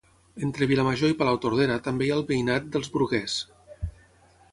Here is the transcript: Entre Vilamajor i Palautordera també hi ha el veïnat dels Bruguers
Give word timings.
Entre 0.45 0.67
Vilamajor 0.69 1.11
i 1.11 1.17
Palautordera 1.19 1.75
també 1.87 2.07
hi 2.07 2.09
ha 2.13 2.15
el 2.21 2.25
veïnat 2.31 2.73
dels 2.77 2.89
Bruguers 2.95 3.37